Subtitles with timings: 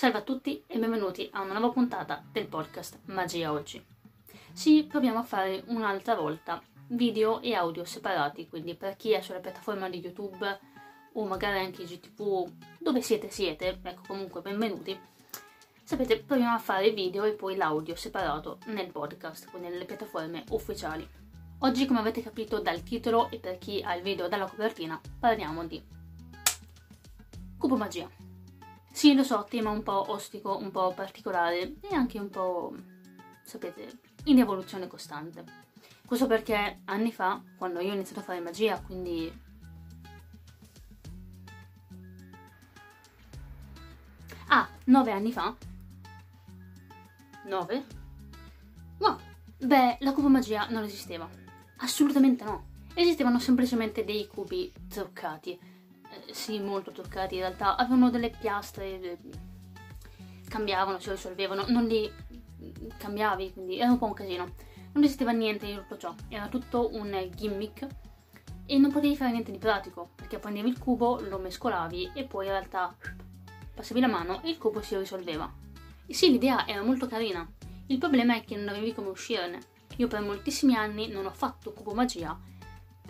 [0.00, 3.84] Salve a tutti e benvenuti a una nuova puntata del podcast Magia Oggi.
[4.50, 9.40] Sì, proviamo a fare un'altra volta video e audio separati, quindi per chi è sulla
[9.40, 10.58] piattaforma di YouTube
[11.12, 14.98] o magari anche GTV, dove siete siete, ecco comunque benvenuti.
[15.84, 21.06] Sapete, proviamo a fare video e poi l'audio separato nel podcast, quindi nelle piattaforme ufficiali.
[21.58, 25.66] Oggi, come avete capito dal titolo e per chi ha il video dalla copertina, parliamo
[25.66, 25.84] di
[27.58, 28.29] Cubo Magia.
[28.92, 32.74] Sì, lo so, tema un po' ostico, un po' particolare e anche un po',
[33.42, 35.44] sapete, in evoluzione costante.
[36.04, 39.32] Questo perché anni fa, quando io ho iniziato a fare magia, quindi...
[44.48, 45.56] Ah, nove anni fa?
[47.44, 47.84] Nove?
[48.98, 49.18] No,
[49.56, 51.28] beh, la cubo magia non esisteva.
[51.76, 52.66] Assolutamente no.
[52.92, 55.69] Esistevano semplicemente dei cubi truccati
[56.10, 59.18] eh, sì, molto toccati in realtà, avevano delle piastre, eh,
[60.48, 62.10] cambiavano, si risolvevano, non li
[62.98, 64.54] cambiavi, quindi era un po' un casino.
[64.92, 67.86] Non esisteva niente di tutto ciò, era tutto un gimmick
[68.66, 72.46] e non potevi fare niente di pratico, perché prendevi il cubo, lo mescolavi e poi
[72.46, 72.94] in realtà
[73.74, 75.52] passavi la mano e il cubo si risolveva.
[76.06, 77.48] E sì, l'idea era molto carina,
[77.86, 79.58] il problema è che non avevi come uscirne.
[79.96, 82.38] Io per moltissimi anni non ho fatto cubo magia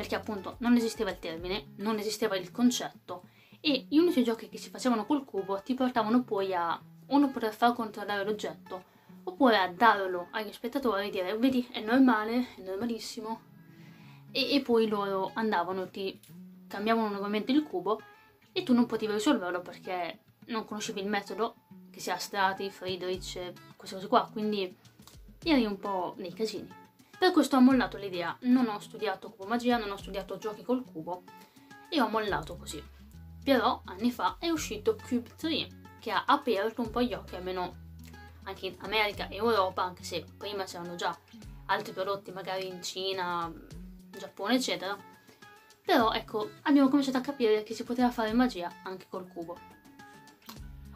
[0.01, 3.25] perché appunto non esisteva il termine, non esisteva il concetto
[3.61, 7.53] e gli unici giochi che si facevano col cubo ti portavano poi a uno poter
[7.53, 8.85] far controllare l'oggetto
[9.25, 13.41] oppure a darlo agli spettatori e dire vedi è normale, è normalissimo
[14.31, 16.19] e, e poi loro andavano ti
[16.67, 18.01] cambiavano nuovamente il cubo
[18.53, 21.57] e tu non potevi risolverlo perché non conoscevi il metodo
[21.91, 24.75] che sia Strati, Friedrich, queste cose qua, quindi
[25.45, 26.80] eri un po' nei casini.
[27.21, 30.83] Per questo ho mollato l'idea, non ho studiato cubo magia, non ho studiato giochi col
[30.83, 31.25] cubo
[31.91, 32.83] e ho mollato così.
[33.45, 35.67] Però anni fa è uscito Cube 3
[35.99, 37.77] che ha aperto un po' gli occhi, almeno
[38.45, 41.15] anche in America e Europa, anche se prima c'erano già
[41.67, 43.53] altri prodotti magari in Cina,
[44.09, 44.97] Giappone eccetera.
[45.85, 49.59] Però ecco, abbiamo cominciato a capire che si poteva fare magia anche col cubo.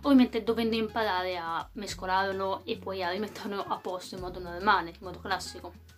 [0.04, 4.96] Ovviamente dovendo imparare a mescolarlo e poi a rimetterlo a posto in modo normale, in
[5.00, 5.92] modo classico.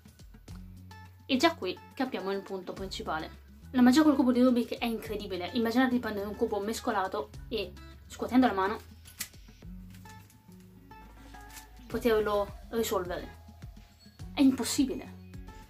[1.28, 3.44] E già qui capiamo il punto principale.
[3.72, 5.50] La magia col cubo di Rubik è incredibile.
[5.54, 7.72] Immaginate di prendere un cubo mescolato e,
[8.06, 8.78] scuotendo la mano,
[11.88, 13.44] poterlo risolvere.
[14.32, 15.15] È impossibile.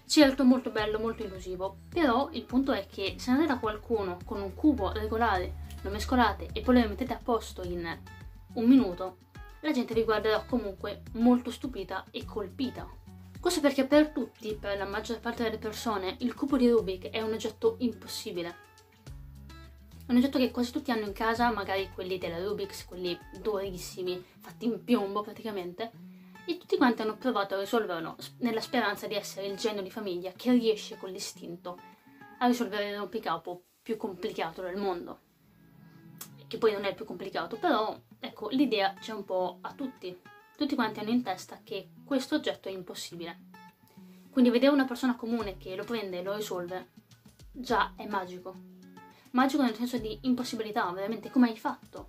[0.05, 4.43] Certo, molto bello, molto illusivo, però il punto è che se andate da qualcuno con
[4.43, 7.99] un cubo regolare, lo mescolate e poi lo mettete a posto in
[8.53, 9.17] un minuto,
[9.61, 12.87] la gente vi guarderà comunque molto stupita e colpita
[13.41, 17.21] questo perché per tutti, per la maggior parte delle persone, il cubo di Rubik è
[17.21, 18.65] un oggetto impossibile.
[20.07, 24.25] È un oggetto che quasi tutti hanno in casa, magari quelli della Rubik's, quelli durissimi,
[24.41, 25.91] fatti in piombo praticamente,
[26.47, 30.33] e tutti quanti hanno provato a risolverlo nella speranza di essere il genio di famiglia
[30.33, 31.79] che riesce con l'istinto
[32.39, 35.21] a risolvere il rompicapo più complicato del mondo.
[36.47, 40.35] Che poi non è il più complicato, però ecco, l'idea c'è un po' a tutti
[40.57, 43.37] tutti quanti hanno in testa che questo oggetto è impossibile.
[44.31, 46.91] Quindi vedere una persona comune che lo prende e lo risolve
[47.51, 48.55] già è magico.
[49.33, 52.09] Magico nel senso di impossibilità, veramente come hai fatto?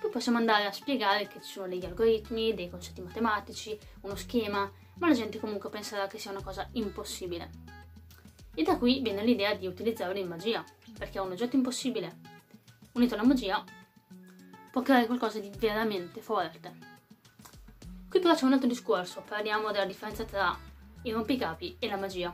[0.00, 4.70] Poi possiamo andare a spiegare che ci sono degli algoritmi, dei concetti matematici, uno schema,
[4.98, 7.50] ma la gente comunque penserà che sia una cosa impossibile.
[8.54, 10.64] E da qui viene l'idea di utilizzarlo in magia,
[10.96, 12.20] perché è un oggetto impossibile.
[12.92, 13.64] Unito alla magia,
[14.70, 16.93] può creare qualcosa di veramente forte.
[18.14, 20.56] Qui però c'è un altro discorso, parliamo della differenza tra
[21.02, 22.32] i rompicapi e la magia.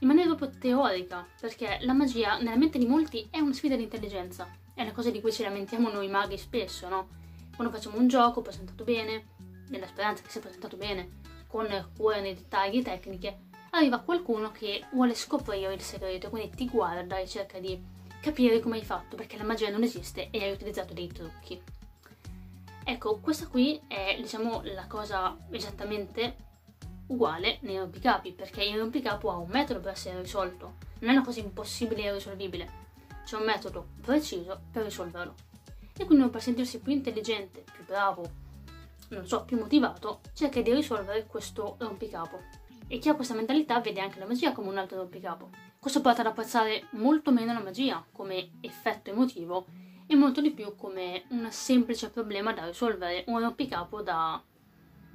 [0.00, 3.84] In maniera proprio teorica, perché la magia nella mente di molti è una sfida di
[3.84, 4.50] intelligenza.
[4.74, 7.10] È una cosa di cui ci lamentiamo noi maghi spesso, no?
[7.54, 9.26] Quando facciamo un gioco presentato bene,
[9.68, 13.38] nella speranza che sia presentato bene, con cura nei dettagli tecniche,
[13.70, 17.80] arriva qualcuno che vuole scoprire il segreto, quindi ti guarda e cerca di
[18.20, 21.62] capire come hai fatto, perché la magia non esiste e hai utilizzato dei trucchi.
[22.86, 26.36] Ecco, questa qui è, diciamo, la cosa esattamente
[27.06, 31.24] uguale nei rompicapi, perché il rompicapo ha un metodo per essere risolto, non è una
[31.24, 32.70] cosa impossibile e irrisolvibile,
[33.24, 35.34] c'è un metodo preciso per risolverlo.
[35.96, 38.30] E quindi per sentirsi più intelligente, più bravo,
[39.08, 42.38] non so, più motivato, cerca di risolvere questo rompicapo.
[42.86, 45.48] E chi ha questa mentalità vede anche la magia come un altro rompicapo.
[45.78, 49.66] Questo porta ad apprezzare molto meno la magia come effetto emotivo
[50.06, 54.42] e molto di più come un semplice problema da risolvere, un rompicapo da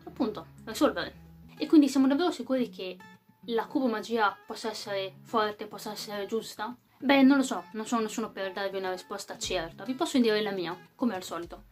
[0.03, 1.27] appunto risolvere.
[1.57, 2.97] E quindi siamo davvero sicuri che
[3.45, 6.75] la cubo magia possa essere forte, possa essere giusta?
[6.97, 10.41] Beh, non lo so, non sono nessuno per darvi una risposta certa, vi posso dire
[10.41, 11.63] la mia, come al solito.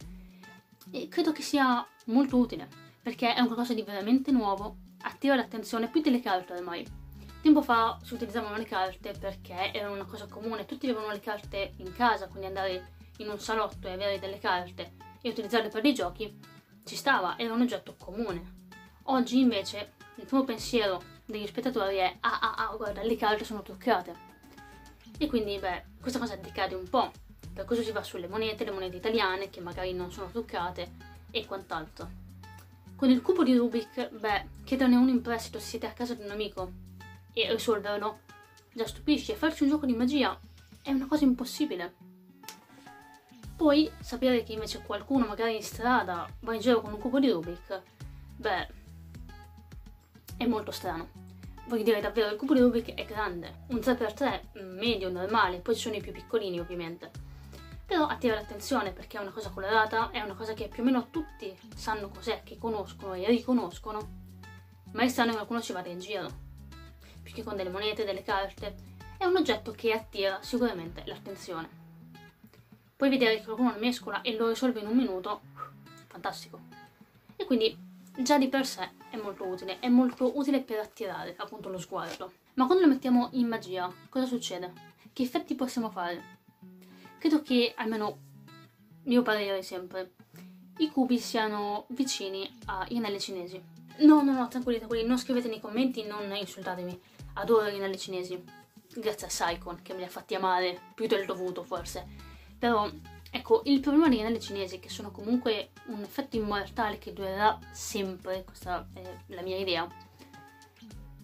[0.90, 2.66] E credo che sia molto utile,
[3.02, 6.86] perché è un qualcosa di veramente nuovo, attira l'attenzione più delle carte ormai.
[7.42, 11.72] Tempo fa si utilizzavano le carte perché erano una cosa comune, tutti avevano le carte
[11.76, 15.94] in casa, quindi andare in un salotto e avere delle carte e utilizzarle per dei
[15.94, 16.38] giochi
[16.84, 18.56] ci stava, era un oggetto comune.
[19.04, 23.62] Oggi invece il primo pensiero degli spettatori è ah ah ah guarda le carte sono
[23.62, 24.26] truccate.
[25.18, 27.12] E quindi beh, questa cosa decade un po',
[27.52, 30.92] per questo si va sulle monete, le monete italiane che magari non sono truccate
[31.30, 32.26] e quant'altro.
[32.96, 36.22] Con il cubo di Rubik, beh, chiederne uno in prestito se siete a casa di
[36.22, 36.72] un amico
[37.32, 38.20] e risolverlo
[38.72, 39.34] già stupisce.
[39.34, 40.38] Farci un gioco di magia
[40.82, 42.07] è una cosa impossibile.
[43.58, 47.28] Poi sapere che invece qualcuno magari in strada va in giro con un cubo di
[47.28, 47.82] Rubik,
[48.36, 48.68] beh,
[50.36, 51.08] è molto strano.
[51.66, 55.82] Voglio dire davvero, il cubo di Rubik è grande, un 3x3 medio, normale, poi ci
[55.82, 57.26] sono i più piccolini ovviamente
[57.88, 61.08] però attira l'attenzione perché è una cosa colorata, è una cosa che più o meno
[61.08, 64.08] tutti sanno cos'è, che conoscono e riconoscono,
[64.92, 66.28] ma è strano che qualcuno ci vada in giro,
[67.22, 68.74] più che con delle monete, delle carte,
[69.16, 71.87] è un oggetto che attira sicuramente l'attenzione.
[72.98, 75.40] Puoi vedere che qualcuno lo mescola e lo risolve in un minuto,
[76.08, 76.58] fantastico.
[77.36, 77.78] E quindi
[78.18, 82.32] già di per sé è molto utile, è molto utile per attirare appunto lo sguardo.
[82.54, 84.72] Ma quando lo mettiamo in magia, cosa succede?
[85.12, 86.36] Che effetti possiamo fare?
[87.18, 88.18] credo che almeno
[89.04, 90.14] mio parere sempre
[90.78, 93.60] i cubi siano vicini agli anelli cinesi.
[93.98, 96.98] No, no, no, tranquilli, tranquilli, non scrivete nei commenti, non insultatemi.
[97.34, 98.42] Adoro gli anelli cinesi.
[98.94, 102.06] Grazie a Saikon che me li ha fatti amare più del dovuto forse.
[102.58, 102.90] Però,
[103.30, 108.44] ecco, il problema degli anelli cinesi, che sono comunque un effetto immortale che durerà sempre,
[108.44, 109.88] questa è la mia idea,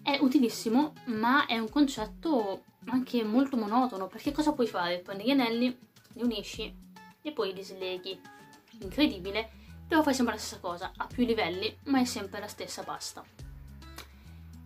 [0.01, 4.99] è utilissimo, ma è un concetto anche molto monotono, perché cosa puoi fare?
[4.99, 5.77] Prendi gli anelli,
[6.13, 6.73] li unisci
[7.21, 8.19] e poi li sleghi.
[8.81, 9.49] Incredibile,
[9.87, 13.23] però fai sempre la stessa cosa, a più livelli, ma è sempre la stessa pasta.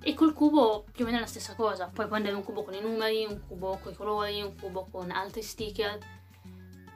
[0.01, 2.73] E col cubo più o meno è la stessa cosa, puoi prendere un cubo con
[2.73, 5.99] i numeri, un cubo con i colori, un cubo con altri sticker,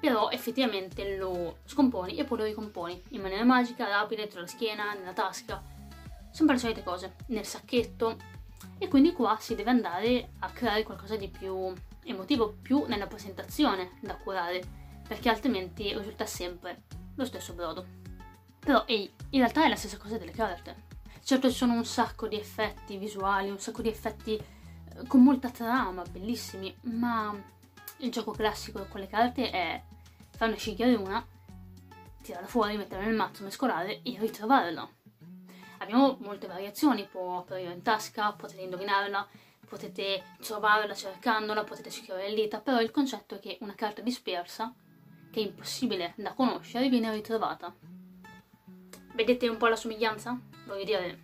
[0.03, 4.91] però effettivamente lo scomponi e poi lo ricomponi in maniera magica, rapida, tra la schiena,
[4.91, 5.63] nella tasca,
[6.29, 8.17] sempre le solite cose, nel sacchetto,
[8.77, 11.71] e quindi qua si deve andare a creare qualcosa di più
[12.03, 14.61] emotivo, più nella presentazione da curare,
[15.07, 16.81] perché altrimenti risulta sempre
[17.15, 17.85] lo stesso brodo.
[18.59, 20.83] Però ehi, in realtà è la stessa cosa delle carte.
[21.23, 25.49] Certo ci sono un sacco di effetti visuali, un sacco di effetti eh, con molta
[25.49, 27.33] trama, bellissimi, ma
[27.99, 29.81] il gioco classico con le carte è
[30.35, 31.25] farne scegliere una,
[32.21, 34.89] tirarla fuori, metterla nel mazzo, mescolare e ritrovarla
[35.83, 39.27] Abbiamo molte variazioni, può apparire in tasca, potete indovinarla,
[39.67, 44.73] potete trovarla cercandola, potete scrivere le dita, però il concetto è che una carta dispersa,
[45.29, 47.75] che è impossibile da conoscere, viene ritrovata.
[49.13, 50.39] Vedete un po' la somiglianza?
[50.65, 51.21] Voglio dire,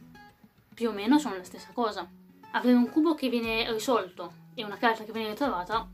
[0.74, 2.06] più o meno sono la stessa cosa.
[2.52, 5.90] Avere un cubo che viene risolto e una carta che viene ritrovata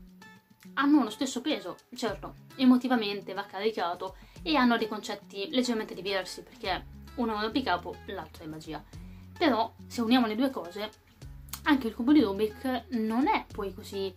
[0.78, 6.94] hanno lo stesso peso, certo, emotivamente va caricato e hanno dei concetti leggermente diversi perché
[7.16, 8.82] uno è un rompicapo, l'altro è magia.
[9.36, 10.90] Però, se uniamo le due cose,
[11.64, 14.14] anche il cubo di Rubik non è poi così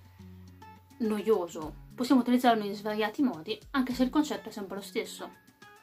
[1.00, 1.88] noioso.
[1.96, 5.32] Possiamo utilizzarlo in svariati modi, anche se il concetto è sempre lo stesso.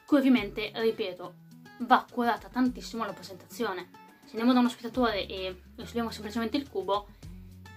[0.05, 1.33] Qui ovviamente, ripeto,
[1.79, 3.89] va curata tantissimo la presentazione.
[4.23, 7.07] Se andiamo da uno spettatore e risolviamo semplicemente il cubo,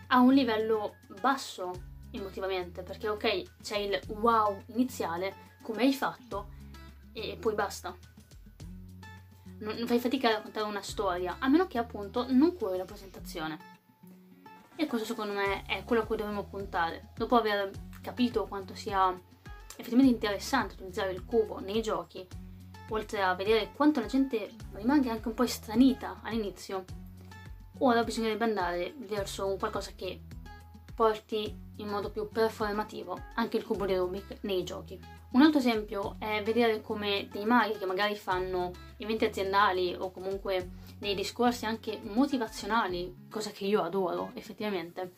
[0.09, 6.49] ha un livello basso emotivamente, perché ok, c'è il wow iniziale, come hai fatto,
[7.13, 7.97] e poi basta
[9.61, 13.79] non, fai fatica a raccontare una storia, a meno che appunto non curi la presentazione.
[14.77, 17.11] E questo secondo me è quello a cui dovremmo puntare.
[17.15, 19.09] Dopo aver capito quanto sia
[19.77, 22.27] effettivamente interessante utilizzare il cubo nei giochi,
[22.89, 26.85] oltre a vedere quanto la gente rimanga anche un po' estranita all'inizio,
[27.79, 30.23] ora bisognerebbe andare verso un qualcosa che
[30.95, 34.99] porti in modo più performativo anche il cubo di Rubik nei giochi.
[35.33, 40.71] Un altro esempio è vedere come dei maghi che magari fanno eventi aziendali o comunque
[40.99, 45.15] dei discorsi anche motivazionali, cosa che io adoro effettivamente,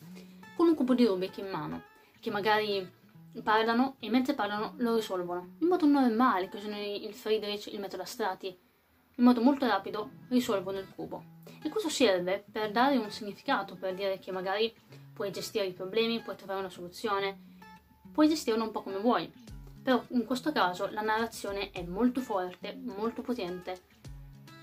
[0.55, 1.83] con un cubo di Rubik in mano,
[2.19, 3.01] che magari
[3.41, 6.69] parlano e mentre parlano lo risolvono in modo normale, così
[7.05, 8.55] il Friedrich, il metodo Strati,
[9.15, 11.41] in modo molto rapido risolvono il cubo.
[11.63, 14.73] E questo serve per dare un significato, per dire che magari
[15.13, 17.37] puoi gestire i problemi, puoi trovare una soluzione,
[18.11, 19.31] puoi gestirlo un po' come vuoi.
[19.81, 23.81] Però in questo caso la narrazione è molto forte, molto potente.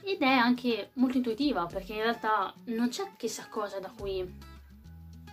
[0.03, 4.49] Ed è anche molto intuitiva perché in realtà non c'è chissà cosa da cui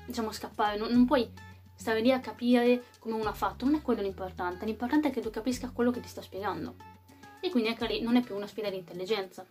[0.06, 1.32] diciamo scappare, non, non puoi
[1.74, 5.22] stare lì a capire come uno ha fatto, non è quello l'importante, l'importante è che
[5.22, 6.76] tu capisca quello che ti sta spiegando.
[7.40, 9.46] e quindi anche lì non è più una sfida di intelligenza,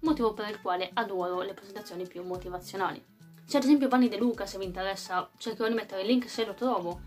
[0.00, 3.13] motivo per il quale adoro le presentazioni più motivazionali.
[3.46, 6.44] C'è ad esempio Vanni De Luca, se vi interessa, cercherò di mettere il link se
[6.44, 7.00] lo trovo,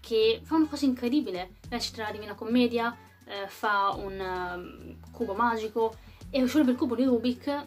[0.00, 5.96] che fa una cosa incredibile, recita la Divina Commedia, eh, fa un uh, cubo magico
[6.30, 7.66] e risolve il cubo di Rubik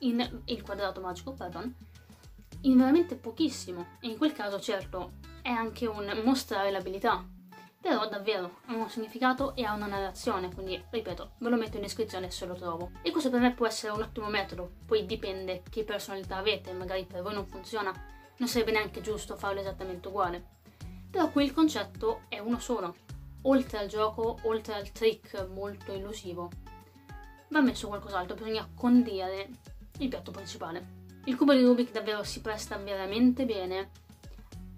[0.00, 1.74] in il quadrato magico, pardon,
[2.62, 3.96] in veramente pochissimo.
[4.00, 7.24] E in quel caso, certo, è anche un mostrare l'abilità.
[7.82, 11.82] Però davvero ha un significato e ha una narrazione, quindi ripeto, ve lo metto in
[11.82, 12.92] descrizione se lo trovo.
[13.02, 17.04] E questo per me può essere un ottimo metodo, poi dipende che personalità avete, magari
[17.04, 17.92] per voi non funziona,
[18.36, 20.60] non sarebbe neanche giusto farlo esattamente uguale.
[21.10, 22.94] Però qui il concetto è uno solo.
[23.42, 26.50] Oltre al gioco, oltre al trick molto illusivo,
[27.48, 29.48] va messo qualcos'altro, bisogna condire
[29.98, 31.00] il piatto principale.
[31.24, 33.90] Il cubo di Rubik davvero si presta veramente bene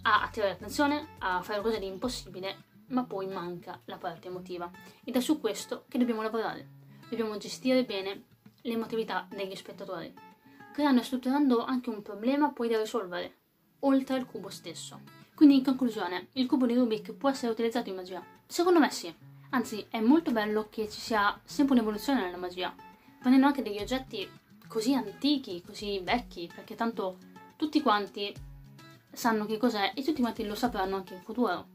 [0.03, 4.71] a attirare l'attenzione, a fare cose di impossibile, ma poi manca la parte emotiva.
[5.05, 6.67] Ed è su questo che dobbiamo lavorare.
[7.11, 8.23] Dobbiamo gestire bene
[8.63, 10.13] l'emotività degli spettatori,
[10.73, 13.37] creando e strutturando anche un problema poi da risolvere,
[13.81, 15.01] oltre al cubo stesso.
[15.35, 18.25] Quindi in conclusione, il cubo di Rubik può essere utilizzato in magia?
[18.47, 19.13] Secondo me sì.
[19.51, 22.75] Anzi, è molto bello che ci sia sempre un'evoluzione nella magia,
[23.19, 24.29] prendendo anche degli oggetti
[24.67, 27.19] così antichi, così vecchi, perché tanto
[27.57, 28.35] tutti quanti
[29.13, 31.69] sanno che cos'è e tutti quanti lo sapranno anche in futuro.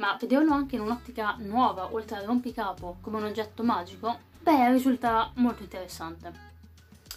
[0.00, 5.30] Ma vederlo anche in un'ottica nuova, oltre al rompicapo, come un oggetto magico, beh, risulta
[5.34, 6.32] molto interessante.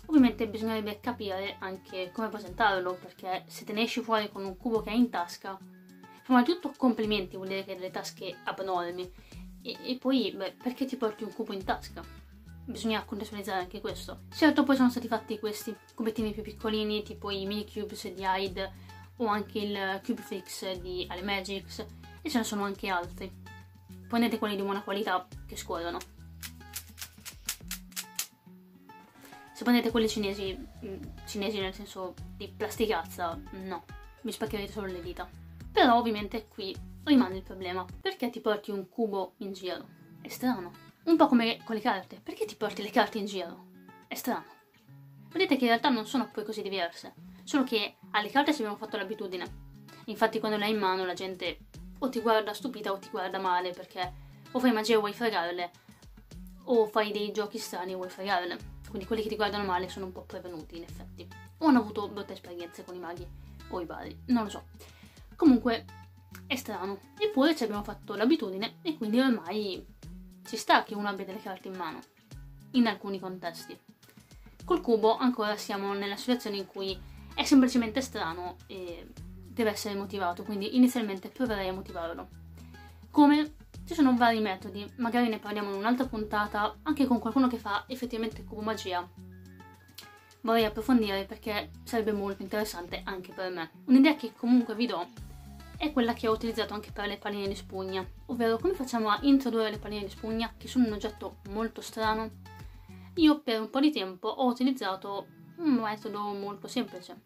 [0.08, 4.82] Ovviamente bisognerebbe capire anche come presentarlo, perché se te ne esci fuori con un cubo
[4.82, 5.58] che hai in tasca,
[6.24, 9.10] prima di tutto complimenti, vuol dire che hai delle tasche abnormi,
[9.62, 12.04] e, e poi, beh, perché ti porti un cubo in tasca?
[12.66, 14.24] Bisogna contestualizzare anche questo.
[14.34, 18.72] Certo, poi sono stati fatti questi cubettini più piccolini, tipo i mini cubes di Hyde
[19.18, 21.86] o anche il Cube Fix di Alemagix,
[22.24, 23.32] e ce ne sono anche altri.
[24.08, 26.00] Prendete quelli di buona qualità che scorrono.
[29.54, 33.86] Se prendete quelli cinesi, mm, cinesi nel senso di plasticazza, no,
[34.22, 35.30] vi spaccherete solo le dita.
[35.72, 37.86] Però ovviamente qui rimane il problema.
[38.02, 39.88] Perché ti porti un cubo in giro?
[40.22, 40.72] È strano.
[41.04, 42.20] Un po' come con le carte.
[42.24, 43.66] Perché ti porti le carte in giro?
[44.08, 44.46] È strano.
[45.30, 47.14] Vedete che in realtà non sono poi così diverse.
[47.44, 49.62] Solo che alle carte ci abbiamo fatto l'abitudine.
[50.06, 51.58] Infatti quando le hai in mano la gente
[52.04, 54.14] o ti guarda stupita o ti guarda male perché
[54.52, 55.72] o fai magia e vuoi fregarle
[56.66, 58.72] o fai dei giochi strani e vuoi fregarle.
[58.88, 61.28] Quindi quelli che ti guardano male sono un po' prevenuti in effetti.
[61.60, 63.26] O hanno avuto brutte esperienze con i maghi
[63.70, 64.64] o i vari, non lo so.
[65.36, 65.86] Comunque
[66.46, 67.00] è strano.
[67.18, 69.86] Eppure ci abbiamo fatto l'abitudine e quindi ormai
[70.46, 72.00] ci sta che uno abbia delle carte in mano.
[72.72, 73.78] In alcuni contesti.
[74.66, 77.00] Col cubo ancora siamo nella situazione in cui
[77.34, 79.08] è semplicemente strano e
[79.54, 82.28] deve essere motivato, quindi inizialmente proverei a motivarlo.
[83.12, 83.56] Come?
[83.86, 87.84] Ci sono vari metodi, magari ne parliamo in un'altra puntata, anche con qualcuno che fa
[87.88, 89.08] effettivamente cubo magia.
[90.42, 93.72] Vorrei approfondire perché sarebbe molto interessante anche per me.
[93.86, 95.08] Un'idea che comunque vi do
[95.78, 99.20] è quella che ho utilizzato anche per le palline di spugna, ovvero come facciamo a
[99.22, 102.30] introdurre le palline di spugna, che sono un oggetto molto strano.
[103.16, 107.22] Io per un po' di tempo ho utilizzato un metodo molto semplice.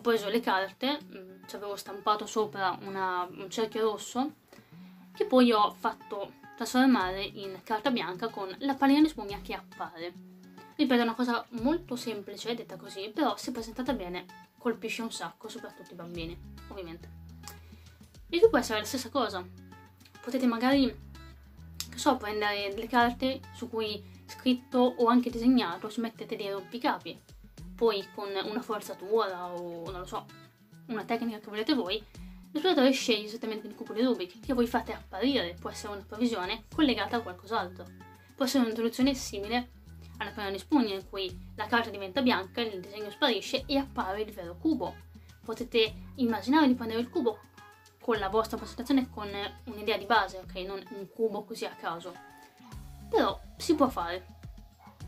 [0.00, 4.32] Ho preso le carte, mm, ci avevo stampato sopra una, un cerchio rosso,
[5.12, 10.14] che poi ho fatto trasformare in carta bianca con la pallina di spugna che appare.
[10.74, 14.24] Ripeto, è una cosa molto semplice, detta così, però se presentata bene
[14.56, 16.34] colpisce un sacco, soprattutto i bambini,
[16.68, 17.10] ovviamente.
[18.30, 19.46] E qui può essere la stessa cosa.
[20.22, 20.86] Potete magari,
[21.90, 27.20] che so, prendere delle carte su cui scritto o anche disegnato ci mettete dei rompicapi.
[27.80, 30.26] Poi con una forzatura o non lo so,
[30.88, 32.04] una tecnica che volete voi,
[32.52, 35.56] l'operatore sceglie esattamente il cubo di Rubik che voi fate apparire.
[35.58, 37.86] Può essere una provisione collegata a qualcos'altro.
[38.36, 39.70] Può essere un'introduzione simile
[40.18, 44.20] alla panna di spugna in cui la carta diventa bianca, il disegno sparisce e appare
[44.20, 44.94] il vero cubo.
[45.42, 47.38] Potete immaginare di prendere il cubo,
[47.98, 49.30] con la vostra presentazione con
[49.64, 50.54] un'idea di base, ok?
[50.66, 52.12] Non un cubo così a caso.
[53.08, 54.39] Però si può fare.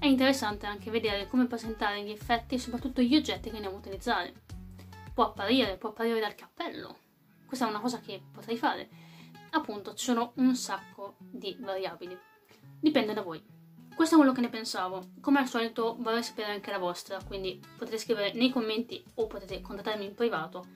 [0.03, 3.79] È interessante anche vedere come presentare gli effetti e soprattutto gli oggetti che andiamo a
[3.79, 4.33] utilizzare.
[5.15, 6.97] Può apparire, può apparire dal cappello.
[7.47, 8.89] Questa è una cosa che potrei fare.
[9.51, 12.19] Appunto, ci sono un sacco di variabili.
[12.81, 13.41] Dipende da voi.
[13.95, 15.13] Questo è quello che ne pensavo.
[15.21, 19.61] Come al solito vorrei sapere anche la vostra, quindi potete scrivere nei commenti o potete
[19.61, 20.67] contattarmi in privato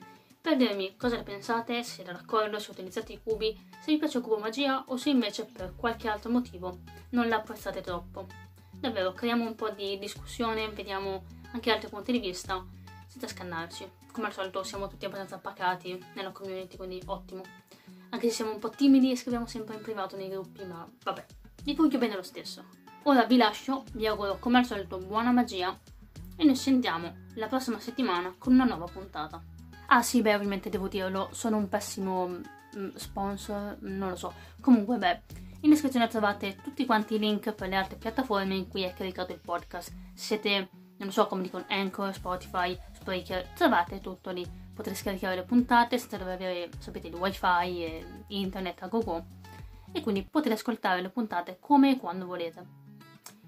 [0.47, 4.19] per dirmi cosa ne pensate, se siete d'accordo, se utilizzate i cubi, se vi piace
[4.19, 6.79] il cubo magia o se invece per qualche altro motivo
[7.11, 8.46] non l'apprezzate troppo.
[8.79, 12.65] Davvero, creiamo un po' di discussione, vediamo anche altri punti di vista,
[13.07, 13.89] senza scannarci.
[14.13, 17.43] Come al solito siamo tutti abbastanza pacati nella community, quindi ottimo.
[18.11, 21.25] Anche se siamo un po' timidi e scriviamo sempre in privato nei gruppi, ma vabbè,
[21.65, 22.65] vi voglio bene lo stesso.
[23.05, 25.79] ora vi lascio, vi auguro come al solito buona magia
[26.37, 29.43] e noi sentiamo la prossima settimana con una nuova puntata.
[29.89, 34.33] Ah sì, beh, ovviamente devo dirlo, sono un pessimo mm, sponsor, non lo so.
[34.61, 35.23] Comunque, beh,
[35.67, 39.33] in descrizione trovate tutti quanti i link per le altre piattaforme in cui è caricato
[39.33, 39.93] il podcast.
[40.15, 40.69] Siete,
[40.99, 44.47] non so, come dicono Anchor, Spotify, Spreaker, trovate tutto lì.
[44.73, 49.25] Potrete scaricare le puntate senza dover avere, sapete, il wifi e internet a go-go.
[49.91, 52.65] E quindi potete ascoltare le puntate come e quando volete.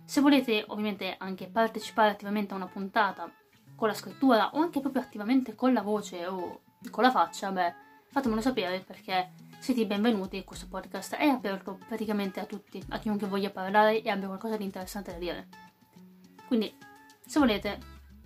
[0.04, 3.30] Se volete ovviamente anche partecipare attivamente a una puntata
[3.76, 7.74] con la scrittura o anche proprio attivamente con la voce o con la faccia, beh,
[8.10, 10.44] fatemelo sapere perché siete benvenuti.
[10.44, 14.64] Questo podcast è aperto praticamente a tutti, a chiunque voglia parlare e abbia qualcosa di
[14.64, 15.48] interessante da dire.
[16.46, 16.74] Quindi,
[17.26, 17.78] se volete,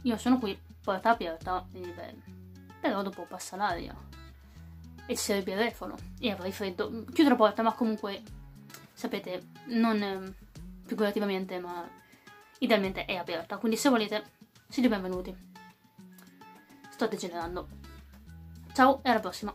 [0.03, 2.15] io sono qui, porta aperta, e beh,
[2.81, 3.95] però dopo passa l'aria
[5.07, 7.05] e si il telefono e avrei freddo.
[7.13, 8.23] Chiudo la porta, ma comunque,
[8.93, 10.35] sapete, non
[10.85, 11.89] figurativamente, ma
[12.59, 13.57] idealmente è aperta.
[13.57, 14.25] Quindi se volete,
[14.69, 15.35] siete benvenuti.
[16.91, 17.69] Sto degenerando.
[18.73, 19.53] Ciao e alla prossima.